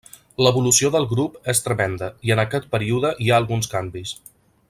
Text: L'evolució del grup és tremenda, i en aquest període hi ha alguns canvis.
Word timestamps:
L'evolució 0.45 0.89
del 0.95 1.05
grup 1.11 1.35
és 1.53 1.61
tremenda, 1.67 2.09
i 2.29 2.35
en 2.37 2.43
aquest 2.45 2.67
període 2.73 3.13
hi 3.27 3.31
ha 3.33 3.39
alguns 3.43 3.71
canvis. 3.77 4.17